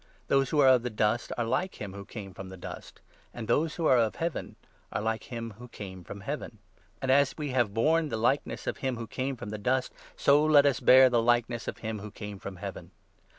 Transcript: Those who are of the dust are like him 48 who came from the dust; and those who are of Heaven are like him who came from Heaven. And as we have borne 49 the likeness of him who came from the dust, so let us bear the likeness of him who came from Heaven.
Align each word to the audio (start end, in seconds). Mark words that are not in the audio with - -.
Those 0.29 0.49
who 0.49 0.57
are 0.57 0.67
of 0.69 0.81
the 0.81 0.89
dust 0.89 1.31
are 1.37 1.45
like 1.45 1.75
him 1.79 1.91
48 1.91 1.99
who 1.99 2.05
came 2.05 2.33
from 2.33 2.49
the 2.49 2.57
dust; 2.57 3.01
and 3.35 3.47
those 3.47 3.75
who 3.75 3.85
are 3.85 3.99
of 3.99 4.15
Heaven 4.15 4.55
are 4.91 4.99
like 4.99 5.25
him 5.25 5.51
who 5.59 5.67
came 5.67 6.03
from 6.03 6.21
Heaven. 6.21 6.57
And 7.03 7.11
as 7.11 7.37
we 7.37 7.49
have 7.51 7.71
borne 7.71 8.05
49 8.05 8.09
the 8.09 8.17
likeness 8.17 8.65
of 8.65 8.77
him 8.77 8.97
who 8.97 9.05
came 9.05 9.37
from 9.37 9.51
the 9.51 9.59
dust, 9.59 9.93
so 10.17 10.43
let 10.43 10.65
us 10.65 10.79
bear 10.79 11.07
the 11.11 11.21
likeness 11.21 11.67
of 11.67 11.77
him 11.77 11.99
who 11.99 12.09
came 12.09 12.39
from 12.39 12.55
Heaven. 12.55 12.89